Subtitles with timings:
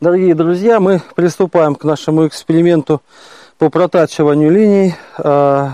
[0.00, 3.02] Дорогие друзья, мы приступаем к нашему эксперименту
[3.58, 5.68] по протачиванию линий, э,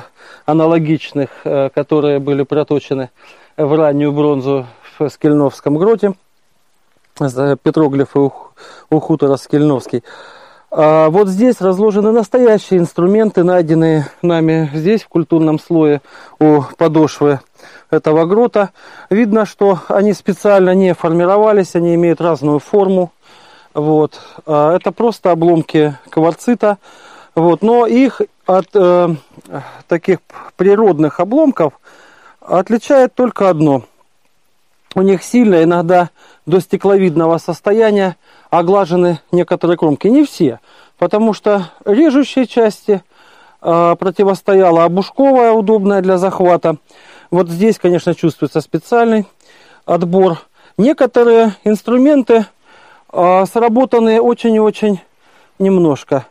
[0.45, 3.11] аналогичных, э, которые были проточены
[3.57, 4.67] в раннюю бронзу
[4.99, 6.15] в Скельновском гроте.
[7.21, 8.33] Петроглифы
[8.91, 10.03] у хутора Скельновский.
[10.73, 16.03] А вот здесь разложены настоящие инструменты, найденные нами здесь, в культурном слое
[16.41, 17.39] у подошвы
[17.91, 18.71] этого грота.
[19.09, 23.13] Видно, что они специально не формировались, они имеют разную форму.
[23.77, 24.19] Вот.
[24.47, 26.79] А это просто обломки кварцита.
[27.35, 27.61] Вот.
[27.61, 29.15] Но их от э,
[29.87, 30.21] таких
[30.57, 31.75] природных обломков
[32.41, 33.83] отличает только одно.
[34.95, 36.09] У них сильно, иногда
[36.47, 38.17] до стекловидного состояния
[38.49, 40.07] оглажены некоторые кромки.
[40.07, 40.61] Не все,
[40.97, 43.03] потому что режущие части
[43.61, 46.77] э, противостояла обушковая, удобная для захвата.
[47.31, 49.27] Вот здесь, конечно, чувствуется специальный
[49.85, 50.39] отбор.
[50.79, 52.47] Некоторые инструменты
[53.13, 55.01] э, сработаны очень и очень
[55.59, 56.27] немножко.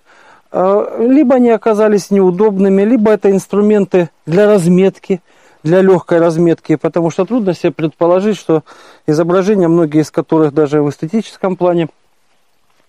[0.51, 5.21] Э, либо они оказались неудобными, либо это инструменты для разметки,
[5.63, 8.63] для легкой разметки, потому что трудно себе предположить, что
[9.07, 11.89] изображения, многие из которых даже в эстетическом плане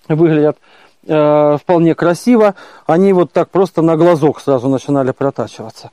[0.09, 0.59] выглядят
[1.07, 2.55] э, вполне красиво,
[2.87, 5.91] они вот так просто на глазок сразу начинали протачиваться.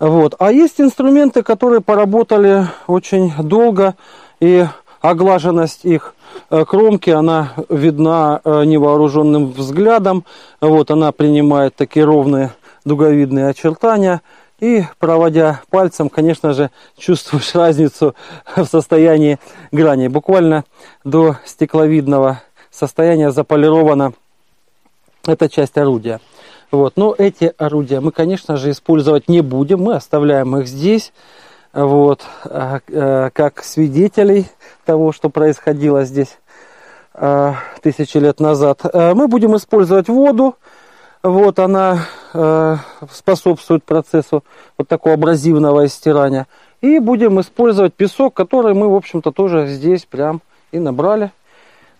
[0.00, 0.34] Вот.
[0.40, 3.94] А есть инструменты, которые поработали очень долго,
[4.40, 4.66] и
[5.02, 6.14] оглаженность их
[6.48, 10.24] э, кромки, она видна э, невооруженным взглядом.
[10.60, 12.52] Вот она принимает такие ровные
[12.84, 14.22] дуговидные очертания.
[14.60, 18.14] И проводя пальцем, конечно же, чувствуешь разницу
[18.56, 19.38] в состоянии
[19.72, 20.06] грани.
[20.06, 20.64] Буквально
[21.04, 24.12] до стекловидного состояния заполирована
[25.26, 26.20] эта часть орудия.
[26.70, 26.96] Вот.
[26.96, 29.80] Но эти орудия мы, конечно же, использовать не будем.
[29.82, 31.12] Мы оставляем их здесь,
[31.72, 34.46] вот, а, а, как свидетелей
[34.84, 36.38] того, что происходило здесь
[37.14, 38.82] а, тысячи лет назад.
[38.92, 40.56] Мы будем использовать воду.
[41.22, 42.00] Вот она
[43.12, 44.42] способствует процессу
[44.76, 46.48] вот такого абразивного истирания.
[46.80, 51.30] И будем использовать песок, который мы, в общем-то, тоже здесь прям и набрали.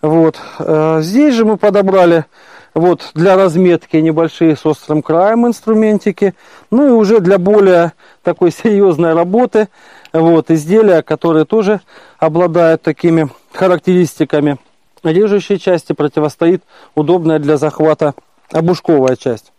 [0.01, 0.41] Вот.
[0.59, 2.25] Здесь же мы подобрали
[2.75, 6.35] вот для разметки небольшие с острым краем инструментики.
[6.71, 9.69] Ну и уже для более такой серьезной работы
[10.13, 11.81] вот изделия, которые тоже
[12.19, 14.59] обладают такими характеристиками.
[15.03, 16.63] Режущей части противостоит
[16.95, 18.15] удобная для захвата
[18.53, 19.53] обушковая часть.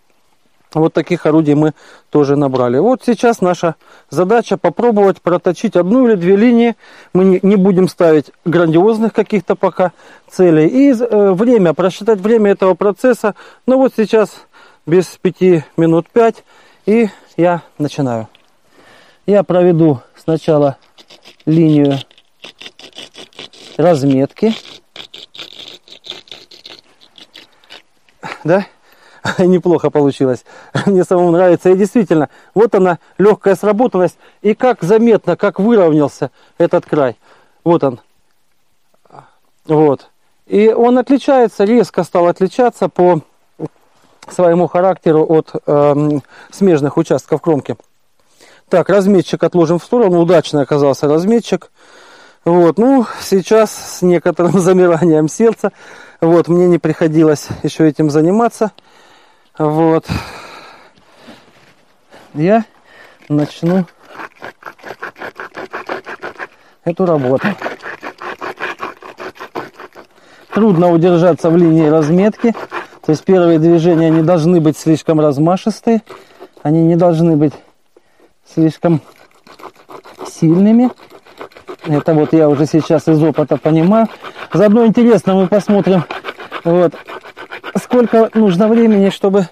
[0.74, 1.74] Вот таких орудий мы
[2.10, 2.80] тоже набрали.
[2.80, 3.76] Вот сейчас наша
[4.10, 6.76] задача попробовать проточить одну или две линии.
[7.14, 9.92] Мы не будем ставить грандиозных каких-то пока
[10.30, 10.68] целей.
[10.68, 13.36] И э, время, просчитать время этого процесса.
[13.68, 14.32] Ну вот сейчас
[14.86, 16.44] без пяти минут пять.
[16.86, 18.28] И я начинаю.
[19.26, 20.78] Я проведу сначала
[21.46, 22.00] линию
[23.78, 24.54] разметки.
[28.44, 28.66] Да?
[29.40, 30.46] неплохо получилось.
[30.86, 31.70] Мне самому нравится.
[31.70, 34.18] И действительно, вот она, легкая сработанность.
[34.42, 37.18] И как заметно, как выровнялся этот край.
[37.64, 38.00] Вот он.
[39.66, 40.10] Вот.
[40.46, 43.22] И он отличается, резко стал отличаться по
[44.30, 46.20] своему характеру от э,
[46.52, 47.76] смежных участков кромки.
[48.70, 50.20] Так, разметчик отложим в сторону.
[50.20, 51.72] Удачно оказался разметчик.
[52.46, 55.72] Вот, ну, сейчас с некоторым замиранием сердца.
[56.20, 58.72] Вот, мне не приходилось еще этим заниматься.
[59.58, 60.06] Вот.
[62.34, 62.66] Я
[63.30, 63.86] начну
[66.84, 67.48] эту работу.
[70.54, 72.54] Трудно удержаться в линии разметки.
[73.06, 76.02] То есть первые движения не должны быть слишком размашистые.
[76.64, 77.54] Они не должны быть
[78.54, 79.02] слишком
[80.28, 80.90] сильными.
[81.86, 84.08] Это вот я уже сейчас из опыта понимаю.
[84.52, 86.04] Заодно интересно мы посмотрим
[86.64, 86.94] вот,
[87.82, 89.48] сколько нужно времени, чтобы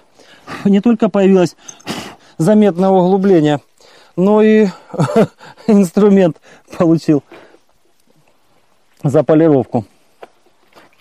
[0.64, 1.56] не только появилось
[2.42, 3.60] заметное углубление,
[4.16, 4.68] но и
[5.66, 6.36] инструмент
[6.76, 7.22] получил
[9.02, 9.84] за полировку.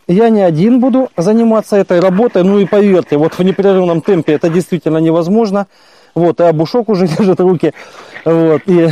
[0.08, 4.50] Я не один буду заниматься этой работой, ну и поверьте, вот в непрерывном темпе это
[4.50, 5.68] действительно невозможно.
[6.14, 7.74] Вот, и обушок уже держит руки,
[8.26, 8.90] вот, и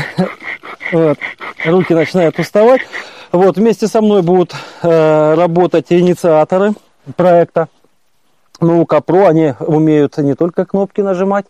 [0.91, 1.17] вот,
[1.65, 2.81] руки начинают уставать.
[3.31, 6.73] Вот, вместе со мной будут э, работать инициаторы
[7.15, 7.67] проекта
[8.61, 11.45] наука про, они умеют не только кнопки нажимать,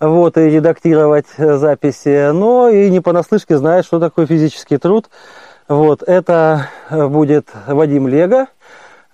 [0.00, 5.08] вот, и редактировать э, записи, но и не понаслышке знают, что такое физический труд.
[5.66, 8.46] Вот, это э, будет Вадим Лего,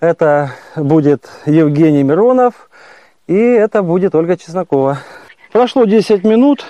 [0.00, 2.68] это будет Евгений Миронов,
[3.26, 4.98] и это будет Ольга Чеснокова.
[5.52, 6.64] Прошло 10 минут,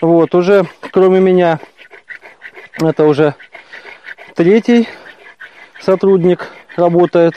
[0.00, 1.58] вот, уже кроме меня,
[2.78, 3.34] это уже
[4.34, 4.88] третий
[5.80, 7.34] сотрудник работает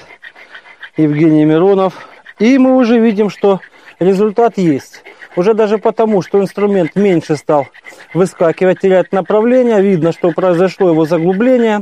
[0.97, 2.07] Евгений Миронов.
[2.39, 3.59] И мы уже видим, что
[3.99, 5.03] результат есть.
[5.35, 7.67] Уже даже потому, что инструмент меньше стал
[8.13, 9.81] выскакивать, терять направление.
[9.81, 11.81] Видно, что произошло его заглубление.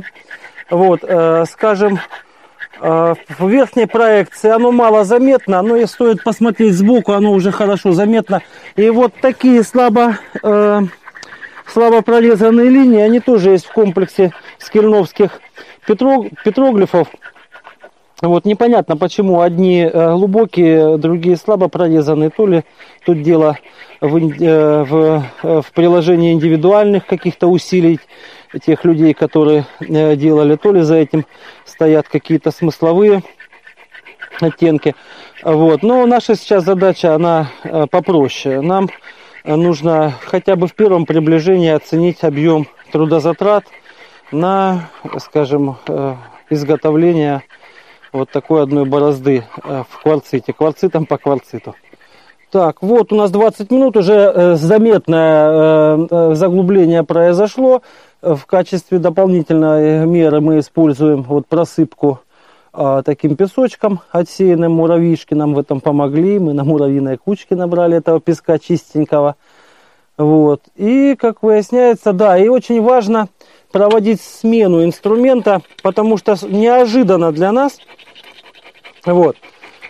[0.70, 1.98] Вот, э, скажем,
[2.80, 7.92] э, в верхней проекции оно мало заметно, но и стоит посмотреть сбоку, оно уже хорошо
[7.92, 8.40] заметно.
[8.76, 10.80] И вот такие слабо, э,
[11.66, 15.40] слабо прорезанные линии, они тоже есть в комплексе скельновских
[15.86, 17.08] петроглифов.
[18.22, 22.30] Вот непонятно, почему одни э, глубокие, другие слабо прорезанные.
[22.30, 22.62] То ли
[23.04, 23.58] тут дело
[24.00, 27.98] в, э, в, э, в приложении индивидуальных каких-то усилий
[28.64, 31.26] тех людей, которые делали, то ли за этим
[31.64, 33.24] стоят какие-то смысловые
[34.40, 34.94] оттенки.
[35.42, 35.82] Вот.
[35.82, 37.48] Но наша сейчас задача, она
[37.90, 38.60] попроще.
[38.60, 38.88] Нам
[39.44, 43.64] нужно хотя бы в первом приближении оценить объем трудозатрат
[44.30, 45.76] на, скажем,
[46.50, 47.42] изготовление
[48.12, 51.74] вот такой одной борозды э, в кварците, кварцитом по кварциту.
[52.50, 57.82] Так, вот у нас 20 минут, уже э, заметное э, заглубление произошло.
[58.20, 62.20] В качестве дополнительной меры мы используем вот просыпку
[63.04, 66.38] таким песочком, отсеянным муравьишки нам в этом помогли.
[66.38, 69.36] Мы на муравьиной кучке набрали этого песка чистенького.
[70.16, 70.62] Вот.
[70.76, 73.28] И, как выясняется, да, и очень важно
[73.72, 77.78] проводить смену инструмента, потому что неожиданно для нас
[79.04, 79.36] вот.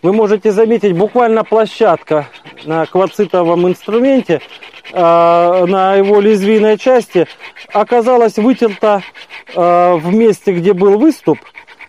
[0.03, 2.27] Вы можете заметить, буквально площадка
[2.65, 4.41] на кварцитовом инструменте,
[4.93, 7.29] э, на его лезвийной части,
[7.73, 9.03] оказалась вытерта
[9.55, 11.39] э, в месте, где был выступ.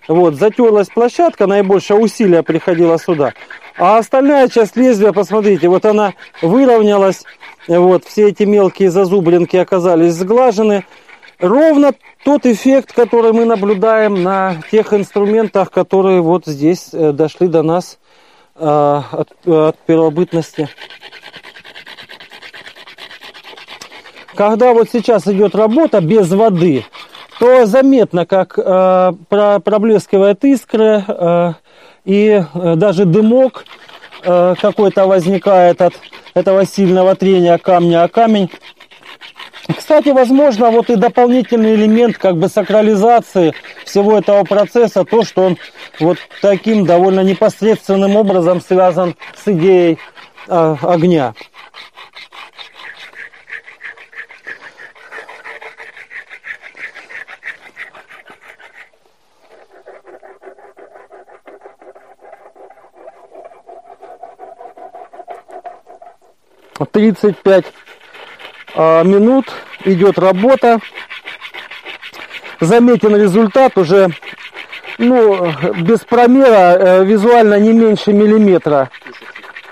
[0.08, 3.34] Вот, затерлась площадка, наибольшее усилие приходило сюда.
[3.78, 7.24] А остальная часть лезвия, посмотрите, вот она выровнялась,
[7.68, 10.86] вот, все эти мелкие зазубринки оказались сглажены.
[11.40, 11.94] Ровно
[12.24, 18.00] тот эффект, который мы наблюдаем на тех инструментах, которые вот здесь э, дошли до нас
[18.56, 20.70] э, от, от первобытности.
[24.36, 26.86] Когда вот сейчас идет работа без воды,
[27.40, 31.54] то заметно, как э, про, проблескивает искры э,
[32.06, 33.66] и э, даже дымок
[34.24, 35.94] э, какой-то возникает от
[36.34, 38.50] этого сильного трения камня о камень.
[39.68, 43.54] Кстати, возможно, вот и дополнительный элемент как бы сакрализации
[43.86, 45.58] всего этого процесса, то, что он
[46.00, 50.00] вот таким довольно непосредственным образом связан с идеей
[50.48, 51.34] э, огня.
[66.92, 67.66] Тридцать пять
[68.76, 69.52] минут
[69.86, 70.80] идет работа.
[72.60, 74.10] Заметен результат уже,
[74.98, 78.90] ну, без промера, э, визуально не меньше миллиметра.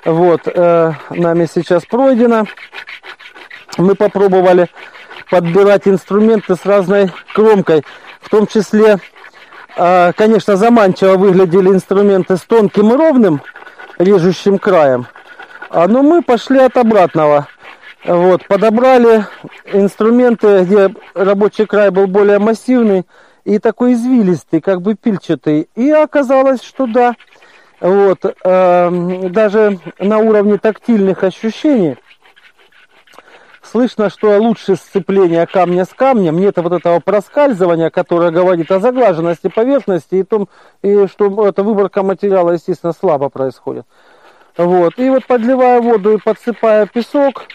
[0.03, 2.45] Вот, э, нами сейчас пройдено.
[3.77, 4.67] Мы попробовали
[5.29, 7.83] подбирать инструменты с разной кромкой.
[8.19, 8.97] В том числе,
[9.77, 13.41] э, конечно, заманчиво выглядели инструменты с тонким и ровным
[13.99, 15.07] режущим краем.
[15.69, 17.47] А, но мы пошли от обратного–
[18.03, 19.25] вот, подобрали
[19.65, 23.05] инструменты, где рабочий край был более массивный
[23.43, 25.69] и такой извилистый, как бы пильчатый.
[25.75, 27.15] И оказалось, что да,
[27.79, 31.97] вот, э, даже на уровне тактильных ощущений
[33.71, 39.47] слышно, что лучше сцепление камня с камнем, нет вот этого проскальзывания, которое говорит о заглаженности
[39.47, 40.49] поверхности и том,
[40.81, 43.85] и что эта выборка материала, естественно, слабо происходит.
[44.57, 44.97] Вот.
[44.97, 47.45] И вот подливая воду и подсыпая песок,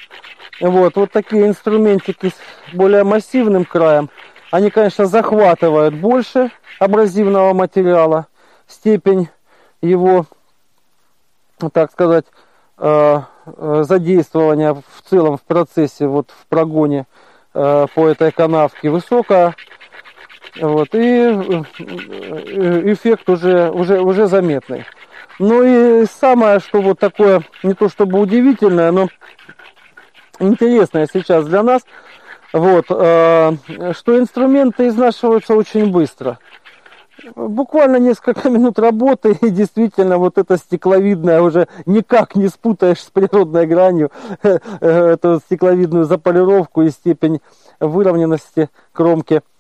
[0.61, 4.11] вот, вот такие инструментики с более массивным краем,
[4.51, 8.27] они, конечно, захватывают больше абразивного материала,
[8.67, 9.29] степень
[9.83, 10.27] его,
[11.73, 12.25] так сказать,
[12.79, 17.07] э, э, задействования в целом в процессе, вот в прогоне
[17.55, 19.55] э, по этой канавке высокая.
[20.59, 21.33] Вот, и
[22.93, 24.87] эффект уже, уже, уже заметный.
[25.39, 29.09] Ну и самое, что вот такое, не то чтобы удивительное, но
[30.41, 31.83] интересное сейчас для нас,
[32.53, 33.53] вот, э,
[33.93, 36.39] что инструменты изнашиваются очень быстро.
[37.35, 43.67] Буквально несколько минут работы, и действительно вот это стекловидное уже никак не спутаешь с природной
[43.67, 44.11] гранью,
[44.43, 47.41] э, эту стекловидную заполировку и степень
[47.81, 49.43] выровненности кромки–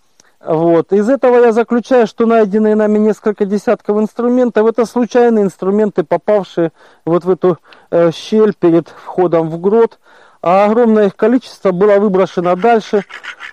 [0.46, 0.92] вот.
[0.92, 6.72] Из этого я заключаю, что найденные нами несколько десятков инструментов, это случайные инструменты, попавшие
[7.04, 7.58] вот в эту
[7.90, 9.98] э, щель перед входом в грот,
[10.46, 13.04] а огромное их количество было выброшено дальше,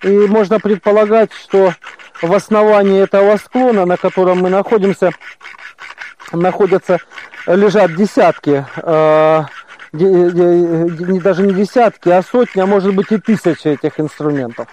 [0.04, 1.74] и можно предполагать, что
[2.22, 5.12] в основании этого склона, на котором мы находимся,
[6.32, 7.00] находятся,
[7.48, 9.44] лежат десятки, э,
[9.92, 14.68] даже не десятки, а сотни, а может быть и тысячи этих инструментов.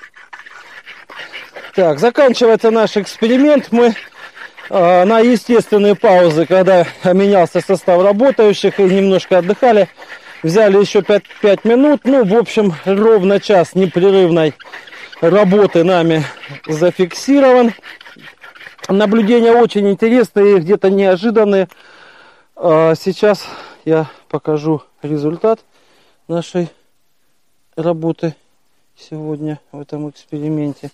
[1.75, 3.69] Так, заканчивается наш эксперимент.
[3.71, 3.95] Мы
[4.69, 9.89] э, на естественные паузы, когда менялся состав работающих и немножко отдыхали,
[10.43, 12.01] взяли еще 5, 5 минут.
[12.05, 14.55] Ну, в общем, ровно час непрерывной
[15.21, 16.25] работы нами
[16.67, 17.73] зафиксирован.
[18.89, 21.69] Наблюдения очень интересные, где-то неожиданные.
[22.57, 23.47] А, сейчас
[23.85, 25.61] я покажу результат
[26.29, 26.69] нашей
[27.77, 28.35] работы
[28.97, 30.91] сегодня в этом эксперименте.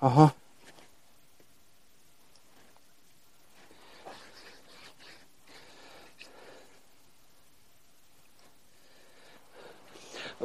[0.00, 0.32] Ага.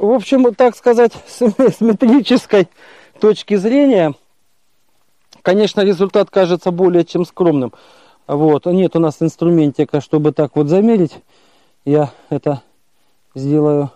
[0.04, 2.68] В общем, так сказать, с метрической
[3.20, 4.12] точки зрения,
[5.40, 7.72] конечно, результат кажется более чем скромным.
[8.26, 11.16] Вот, нет у нас инструментика, чтобы так вот замерить.
[11.86, 12.60] Я это
[13.34, 13.92] сделаю,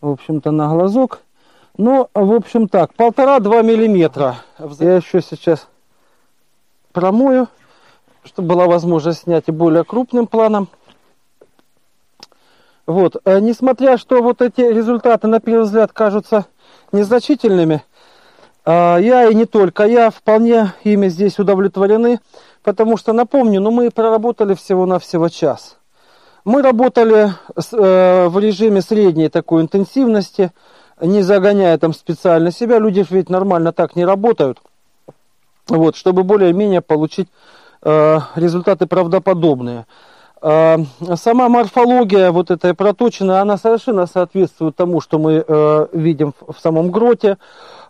[0.00, 1.22] в общем-то, на глазок.
[1.76, 4.36] Ну, в общем так, полтора-два миллиметра.
[4.78, 5.66] Я еще сейчас
[6.92, 7.48] промою,
[8.22, 10.68] чтобы была возможность снять и более крупным планом.
[12.88, 16.46] Вот, э, несмотря что вот эти результаты на первый взгляд кажутся
[16.90, 17.84] незначительными,
[18.64, 22.18] э, я и не только, я вполне ими здесь удовлетворены,
[22.64, 25.76] потому что, напомню, ну мы проработали всего-навсего час.
[26.44, 30.50] Мы работали э, в режиме средней такой интенсивности–
[31.00, 34.60] не загоняя там специально себя, люди ведь нормально так не работают,
[35.68, 37.28] вот, чтобы более-менее получить
[37.82, 39.86] э, результаты правдоподобные.
[40.40, 40.78] Э,
[41.16, 46.90] сама морфология вот этой проточины, она совершенно соответствует тому, что мы э, видим в, самом
[46.90, 47.38] гроте.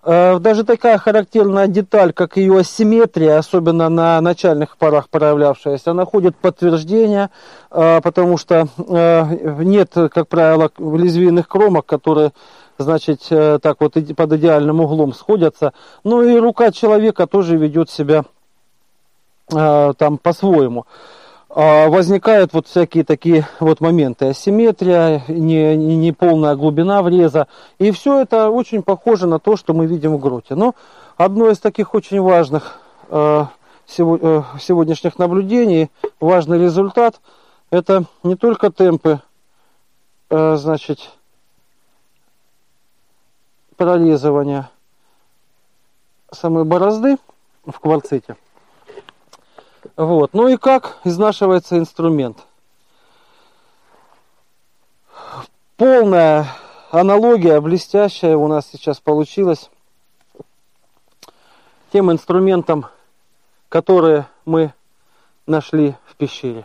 [0.02, 7.30] Э, даже такая характерная деталь, как ее асимметрия, особенно на начальных порах проявлявшаяся, находит подтверждение,
[7.70, 12.32] потому что нет, как правило, лезвийных кромок, которые
[12.78, 15.72] значит, так вот под идеальным углом сходятся.
[16.04, 18.24] Ну и рука человека тоже ведет себя
[19.48, 20.86] там по-своему.
[21.58, 24.26] Э, возникают вот всякие такие вот моменты.
[24.26, 27.48] Асимметрия, не, не полная глубина вреза.
[27.80, 30.54] И все это очень похоже на то, что мы видим в гроте.
[30.54, 30.76] Но
[31.16, 33.44] одно из таких очень важных э,
[33.88, 37.20] сегодняшних наблюдений, важный результат,
[37.72, 39.20] это не только темпы,
[40.30, 41.10] э, значит,
[43.76, 44.70] прорезывания
[46.30, 47.16] самой борозды
[47.66, 48.36] в кварците.
[49.98, 50.32] Вот.
[50.32, 52.38] Ну и как изнашивается инструмент.
[55.76, 56.46] Полная
[56.92, 59.68] аналогия, блестящая у нас сейчас получилась
[61.92, 62.86] тем инструментом,
[63.68, 64.72] которые мы
[65.46, 66.64] нашли в пещере.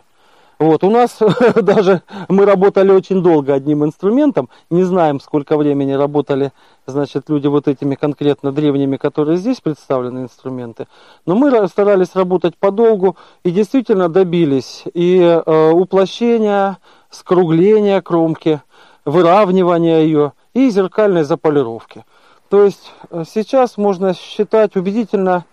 [0.58, 1.18] Вот, у нас
[1.62, 6.52] даже мы работали очень долго одним инструментом, не знаем, сколько времени работали,
[6.86, 10.86] значит, люди вот этими конкретно древними, которые здесь представлены инструменты.
[11.26, 16.78] Но мы старались работать подолгу и действительно добились и э, уплощения,
[17.10, 18.60] скругления кромки,
[19.04, 22.04] выравнивания ее и зеркальной заполировки.
[22.48, 25.46] То есть э, сейчас можно считать убедительно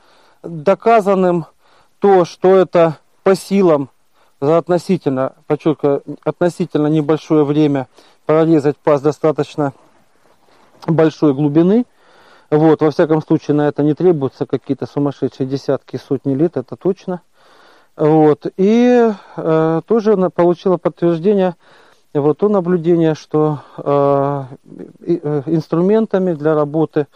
[0.43, 1.45] доказанным
[1.99, 3.89] то, что это по силам
[4.41, 7.87] за относительно, подчеркиваю, относительно небольшое время
[8.25, 9.71] прорезать паз достаточно
[10.87, 11.85] большой глубины.
[12.49, 17.21] Вот, во всяком случае, на это не требуются какие-то сумасшедшие десятки, сотни лет, это точно.
[17.95, 21.55] Вот, и э, тоже она получила подтверждение
[22.13, 24.43] вот то наблюдение, что э,
[25.05, 27.07] э, инструментами для работы,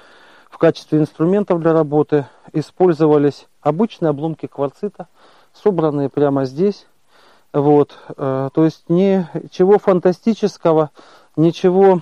[0.50, 5.08] в качестве инструментов для работы использовались обычные обломки кварцита,
[5.54, 6.86] собранные прямо здесь,
[7.56, 10.90] вот, э, то есть ничего фантастического,
[11.38, 12.02] ничего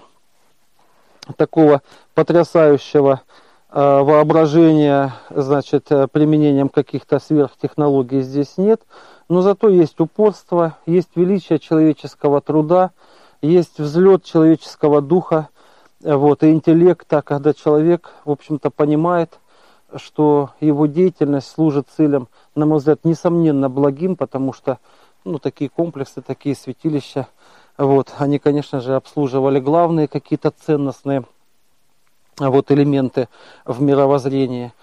[1.37, 1.83] такого
[2.15, 3.21] потрясающего
[3.69, 8.81] э, воображения, значит, э, применением каких-то сверхтехнологий здесь нет.
[9.29, 12.89] Но зато есть упорство, есть величие человеческого труда,
[13.43, 15.49] есть взлет человеческого духа,
[16.01, 19.37] вот, и интеллекта, когда человек, в общем-то, понимает,
[19.97, 24.79] что его деятельность служит целям, на мой взгляд, несомненно благим, потому что
[25.25, 27.27] ну, такие комплексы, такие святилища.
[27.77, 31.23] Вот, они, конечно же, обслуживали главные какие-то ценностные
[32.39, 33.29] вот, элементы
[33.65, 34.73] в мировоззрении.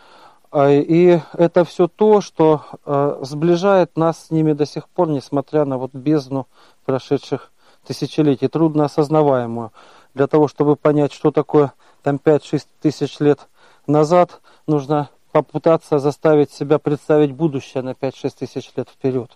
[0.50, 5.64] А, и это все то, что э, сближает нас с ними до сих пор, несмотря
[5.64, 6.48] на вот бездну
[6.84, 7.52] прошедших
[7.86, 9.72] тысячелетий, трудно осознаваемую.
[10.14, 13.46] Для того, чтобы понять, что такое там 5-6 тысяч лет
[13.86, 19.30] назад, нужно попытаться заставить себя представить будущее на 5-6 тысяч лет вперед.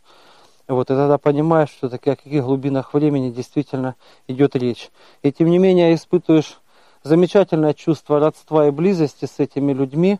[0.66, 3.97] Вот, и тогда понимаешь, что таки о каких глубинах времени действительно
[4.28, 4.90] идет речь.
[5.23, 6.59] И тем не менее испытываешь
[7.02, 10.18] замечательное чувство родства и близости с этими людьми,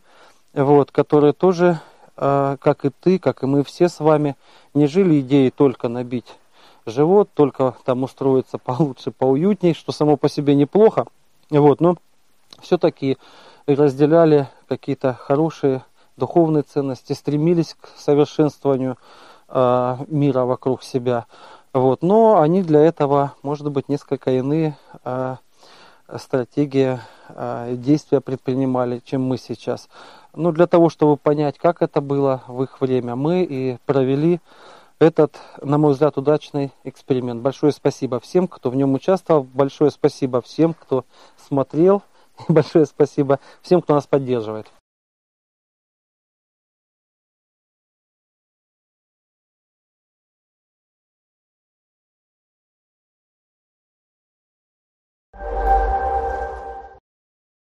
[0.53, 1.81] вот, которые тоже,
[2.17, 4.37] э, как и ты, как и мы все с вами,
[4.75, 6.37] не жили идеей только набить
[6.85, 11.07] живот, только там устроиться получше, поуютней, что само по себе неплохо.
[11.51, 11.97] Вот, но
[12.61, 13.17] все-таки
[13.67, 15.85] разделяли какие-то хорошие
[16.17, 18.99] духовные ценности, стремились к совершенствованию
[19.49, 21.27] э, мира вокруг себя.
[21.73, 22.03] Вот.
[22.03, 25.37] Но они для этого, может быть, несколько иные э,
[26.17, 29.89] стратегии э, действия предпринимали, чем мы сейчас.
[30.35, 34.41] Ну, для того, чтобы понять, как это было в их время, мы и провели
[34.99, 37.43] этот, на мой взгляд, удачный эксперимент.
[37.43, 39.43] Большое спасибо всем, кто в нем участвовал.
[39.43, 41.05] Большое спасибо всем, кто
[41.37, 42.03] смотрел.
[42.49, 44.67] И большое спасибо всем, кто нас поддерживает.